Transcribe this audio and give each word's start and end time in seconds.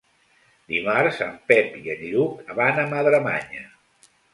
Dimarts 0.73 1.21
en 1.27 1.37
Pep 1.53 1.79
i 1.83 1.95
en 1.97 2.03
Lluc 2.09 2.53
van 2.65 2.85
a 2.87 2.91
Madremanya. 2.97 3.67